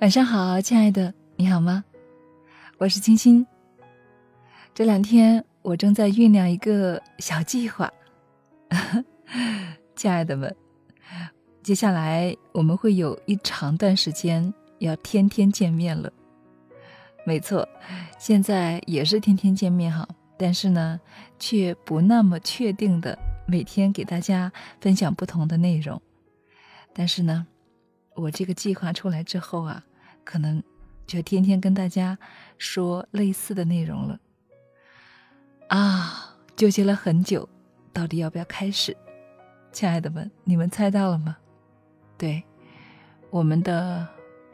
[0.00, 1.84] 晚上好，亲爱的，你好吗？
[2.78, 3.46] 我是清新。
[4.72, 7.92] 这两天我正在酝酿一个小计划，
[9.94, 10.56] 亲爱的们，
[11.62, 16.10] 接下来我们会有一长段时间要天天见面了。
[17.26, 17.68] 没错，
[18.18, 20.08] 现在也是天天见面哈，
[20.38, 20.98] 但是呢，
[21.38, 26.00] 却不那么确定的每天给大家分享不同的内容。
[26.94, 27.46] 但是呢，
[28.14, 29.84] 我这个计划出来之后啊。
[30.24, 30.62] 可能
[31.06, 32.18] 就天天跟大家
[32.58, 34.18] 说类似的内容了
[35.68, 36.36] 啊！
[36.56, 37.48] 纠结了很久，
[37.92, 38.96] 到底要不要开始？
[39.72, 41.36] 亲爱的们，你们猜到了吗？
[42.18, 42.42] 对，
[43.30, 44.06] 我们的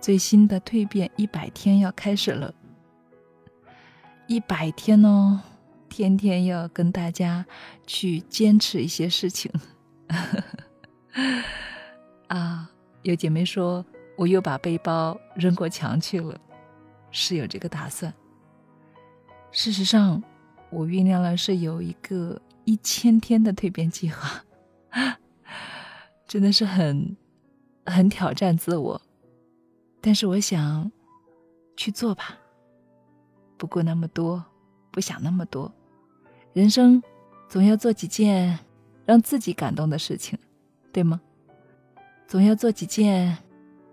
[0.00, 2.54] 最新的蜕变一百天要开始了。
[4.26, 5.40] 一百天哦，
[5.88, 7.46] 天天要跟大家
[7.86, 9.50] 去坚持一些事情。
[12.28, 12.70] 啊，
[13.02, 13.84] 有姐妹说。
[14.16, 16.38] 我又把背包扔过墙去了，
[17.10, 18.12] 是有这个打算。
[19.50, 20.22] 事实上，
[20.70, 24.44] 我酝酿了是有一个一千天的蜕变计划，
[26.26, 27.16] 真的是很
[27.86, 29.00] 很挑战自我。
[30.00, 30.90] 但是我想
[31.76, 32.36] 去做吧，
[33.56, 34.44] 不顾那么多，
[34.90, 35.72] 不想那么多。
[36.52, 37.02] 人生
[37.48, 38.58] 总要做几件
[39.06, 40.38] 让自己感动的事情，
[40.92, 41.20] 对吗？
[42.26, 43.38] 总要做几件。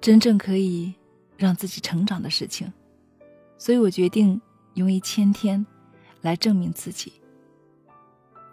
[0.00, 0.94] 真正可以
[1.36, 2.72] 让自己成长的事情，
[3.58, 4.40] 所以我决定
[4.74, 5.64] 用一千天
[6.22, 7.12] 来证明自己，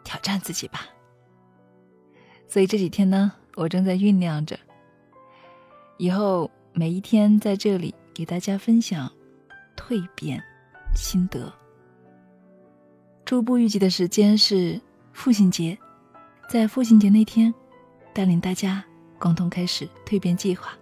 [0.03, 0.87] 挑战自己吧。
[2.47, 4.59] 所以这几天呢，我正在酝酿着，
[5.97, 9.11] 以后每一天在这里给大家分享
[9.75, 10.43] 蜕变
[10.95, 11.51] 心得。
[13.25, 14.79] 初步预计的时间是
[15.13, 15.77] 父亲节，
[16.49, 17.53] 在父亲节那天，
[18.13, 18.83] 带领大家
[19.17, 20.77] 共同开始蜕变计划。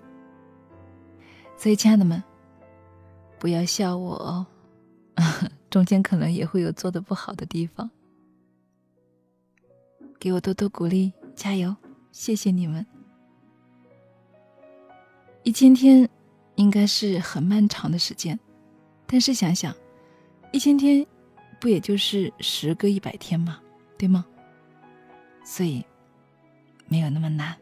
[1.57, 2.21] 所以，亲爱的们，
[3.39, 4.45] 不要笑我哦，
[5.69, 7.89] 中间可能也会有做的不好的地方，
[10.19, 11.75] 给我多多鼓励，加油！
[12.11, 12.85] 谢谢你们。
[15.43, 16.07] 一千天
[16.55, 18.39] 应该是很漫长的时间，
[19.05, 19.75] 但是想想，
[20.51, 21.05] 一千天
[21.59, 23.59] 不也就是十个一百天吗？
[23.97, 24.25] 对吗？
[25.43, 25.83] 所以
[26.87, 27.55] 没有那么难，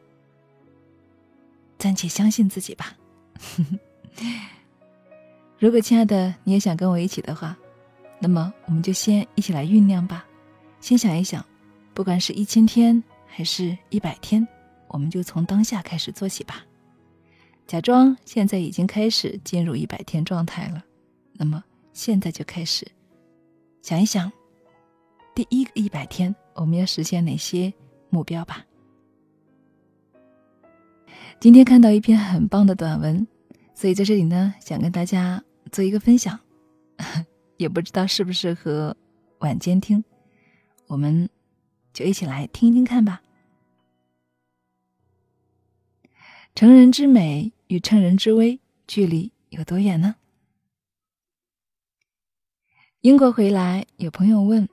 [1.78, 2.96] 暂且相信自己吧。
[5.59, 7.58] 如果亲爱的你也想跟我一起的话，
[8.20, 10.26] 那么我们就先一起来酝酿吧。
[10.80, 11.44] 先想一想，
[11.94, 14.46] 不管是一千天还是一百天，
[14.88, 16.66] 我们就从当下开始做起吧。
[17.66, 20.84] 假装现在已经开始进入一百天状态了，
[21.31, 22.86] 那么现在就开始
[23.81, 24.30] 想一想，
[25.34, 27.74] 第一个一百天我们要实现哪些
[28.10, 28.66] 目标吧。
[31.40, 33.25] 今天看到一篇很棒的短文，
[33.84, 36.40] 所以在这里呢，想跟大家做一个分享，
[37.60, 38.96] 也不知道适不适合
[39.40, 40.02] 晚间听，
[40.88, 41.30] 我们
[41.92, 43.22] 就一起来听一听看吧。
[46.56, 48.58] 成人之美与成人之危
[48.88, 50.16] 距离有多远呢？
[53.02, 54.66] 英国回来，有朋友问：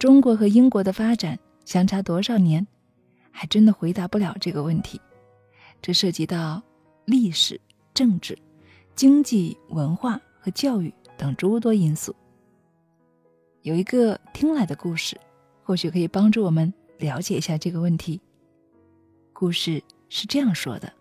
[0.00, 2.66] 中国和英国的发展相差多少年？
[3.30, 5.00] 还真的回答不了这个问题。
[5.80, 6.60] 这涉及到
[7.04, 7.60] 历史、
[7.94, 8.36] 政治、
[8.98, 12.12] 经济、文化和教育等诸多因素。
[13.62, 15.16] 有一个听来的故事，
[15.62, 18.20] 或许可以帮助我们了解一下这个问题。
[19.32, 20.92] 故事是这样说的：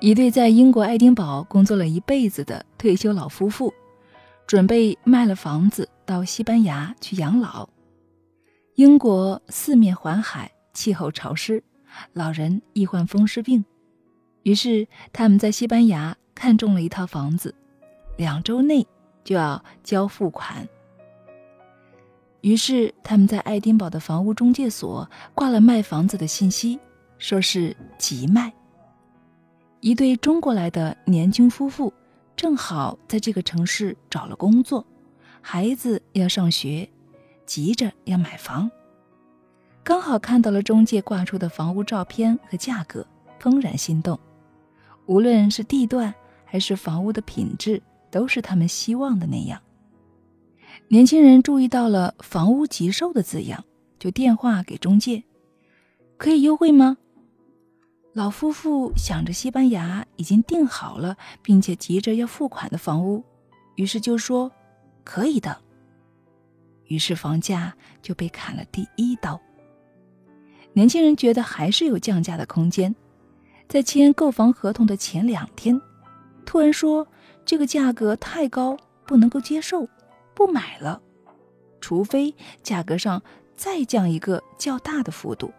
[0.00, 3.70] 一对在英国爱丁堡工作了一辈子的退休老夫妇，
[4.46, 7.68] 准备卖了房子到西班牙去养老。
[8.76, 10.50] 英国四面环海。
[10.72, 11.62] 气候潮湿，
[12.14, 13.62] 老人易患风湿病，
[14.42, 17.54] 于是他们在西班牙看中了一套房子，
[18.16, 18.86] 两周内
[19.22, 20.68] 就要交付款。
[22.40, 26.78] 于是他们在爱丁堡的房屋中介所挂了卖房子的信息，
[27.18, 28.52] 说是急卖。
[29.78, 31.92] 一对中国来的年轻夫妇
[32.34, 34.84] 正好在这个城市找了工作，
[35.40, 36.88] 孩子要上学，
[37.46, 38.68] 急着要买房。
[39.84, 43.06] 刚好看到了中介挂出的房屋照片和价格，
[43.40, 44.18] 怦然心动。
[45.06, 46.14] 无论是地段
[46.44, 49.60] 还是房屋的品质，都是他们希望的那样。
[50.88, 53.64] 年轻人注意到了“房屋急售”的字样，
[53.98, 55.22] 就电话给中介
[56.16, 56.96] ：“可以优惠吗？”
[58.14, 63.24] 老夫妇想着西班牙已经订好了，并且急着要付款的房屋，
[63.76, 64.52] 于是就说
[65.02, 65.58] ：“可以的。”
[66.88, 69.40] 于是房价就被砍了第一刀。
[70.74, 72.94] 年轻人觉得还是有降价的空间，
[73.72, 75.80] 在签购房合同的前两天，
[76.44, 77.08] 突然说
[77.42, 78.76] 这个价格太高，
[79.06, 79.88] 不能够接受，
[80.34, 81.00] 不买了，
[81.80, 83.22] 除非价格上
[83.56, 85.50] 再降一个较大的幅度。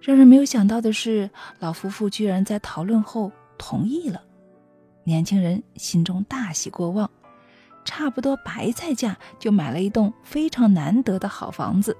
[0.00, 4.22] 让人没有想到的是，老夫妇居然在讨论后同意了。
[5.02, 7.10] 年轻人心中大喜过望，
[7.84, 11.96] 差不多白菜价就买了一栋非常难得的好房子，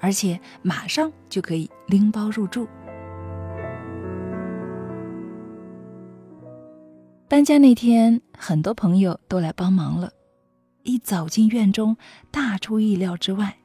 [0.00, 2.66] 而且马上就可以拎包入住。
[7.32, 10.12] 搬家那天，很多朋友都来帮忙了。
[10.82, 11.96] 一走进院中，
[12.30, 13.56] 大出意料之外，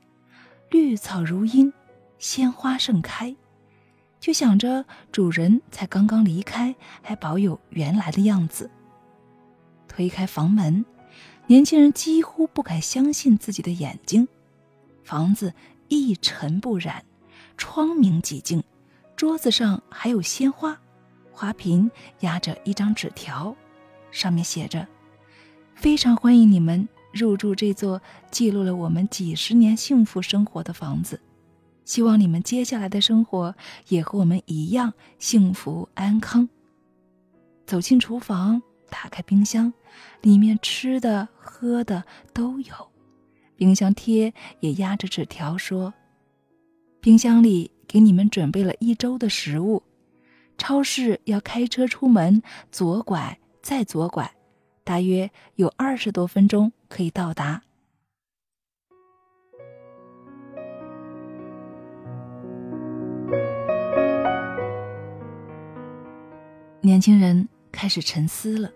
[0.69, 1.74] 绿草如茵，
[2.18, 3.36] 鲜花盛开。
[4.22, 8.72] 就想着主人才刚刚离开，还保有原来的样子。
[9.86, 10.86] 推开房门，
[11.48, 14.25] 年轻人几乎不敢相信自己的眼睛。
[15.04, 15.54] 房子
[15.90, 17.04] 一尘不染，
[17.58, 18.64] 窗明几净，
[19.18, 20.80] 桌子上还有鲜花，
[21.38, 21.92] 花瓶
[22.22, 23.56] 压着一张纸条，
[24.10, 24.88] 上面写着
[25.78, 28.01] ：“非常欢迎你们入住这座
[28.31, 31.22] 记录了我们几十年幸福生活的房子。”
[31.86, 33.56] 希望你们接下来的生活
[33.89, 36.50] 也和我们一样幸福安康。
[37.68, 38.60] 走进厨房，
[38.90, 39.72] 打开冰箱，
[40.24, 42.74] 里面吃的喝的都有。
[43.56, 45.94] 冰箱贴也压着纸条说
[47.00, 49.83] ：“冰箱里给你们准备了一周的食物。
[50.57, 54.33] 超市要开车出门，左拐再左拐，
[54.83, 57.62] 大约有二十多分钟可以到达。”
[66.81, 68.71] 年轻人开始沉思了：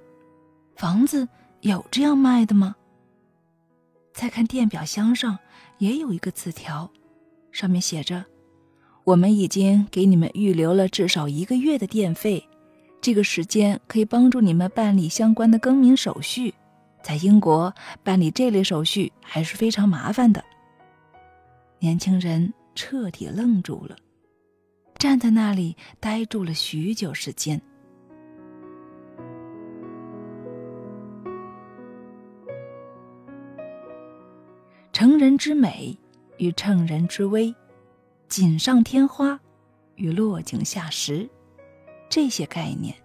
[0.75, 1.27] 房子
[1.61, 2.75] 有这样卖的吗？
[4.13, 5.39] 再看电表箱上
[5.77, 6.91] 也有一个字条，
[7.53, 8.25] 上面写着
[9.11, 12.47] ：“我们已经给你们预留了至少一个月的电费，
[13.01, 16.53] 这个时间可以帮助你们办理相关的更名手续。
[17.03, 17.73] 在英国
[18.03, 20.41] 办理这类手续还是非常麻烦的。”
[21.79, 23.97] 年轻人彻底愣住了，
[24.97, 27.61] 站在那里呆住了许久时间。
[34.93, 35.97] 成人之美
[36.37, 37.53] 与乘人之危，
[38.31, 39.37] 锦上添花
[39.95, 41.29] 与落井下石，
[42.07, 42.95] 这些概念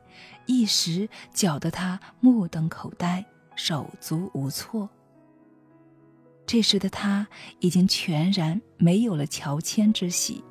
[0.46, 3.26] 一时搅得他目瞪口呆，
[3.56, 4.88] 手足无措。
[6.46, 7.26] 这时的他
[7.58, 10.44] 已经全然没有了乔迁之喜。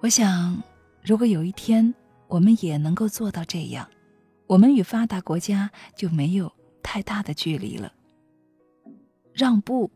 [0.00, 0.62] 我想，
[1.02, 1.94] 如果有一天。
[2.28, 3.88] 我们也能够做到这样，
[4.50, 6.52] 我们与发达国家就没有
[6.82, 7.92] 太大的距离了。
[9.32, 9.88] 让步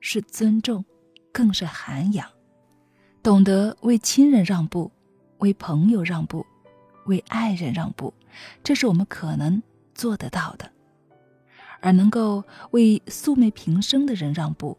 [0.00, 0.84] 是尊重，
[1.32, 2.28] 更是涵养。
[3.22, 4.90] 懂得为亲人让步，
[5.38, 6.44] 为朋友让步，
[7.06, 8.12] 为爱人让步，
[8.64, 9.62] 这是我们可能
[9.94, 10.68] 做得到的。
[11.80, 12.42] 而能够
[12.72, 14.76] 为素昧平生的人让步，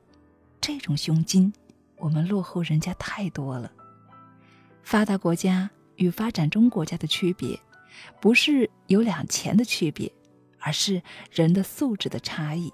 [0.59, 1.53] 这种胸襟，
[1.95, 3.71] 我们落后人家太多了。
[4.83, 5.71] 发达国家。
[5.97, 7.59] 与发展中国家的区别，
[8.19, 10.11] 不是有两钱的区别，
[10.59, 11.01] 而是
[11.31, 12.71] 人的素质的差异。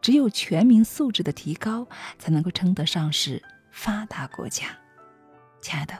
[0.00, 1.86] 只有全民素质的提高，
[2.18, 4.66] 才能够称得上是发达国家。
[5.62, 5.94] 亲爱的，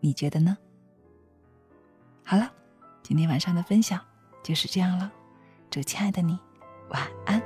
[0.00, 0.56] 你觉得呢？
[2.24, 2.50] 好了，
[3.02, 4.00] 今天晚上的分享
[4.42, 5.12] 就是这样了。
[5.68, 6.38] 祝亲爱的你
[6.88, 7.41] 晚安。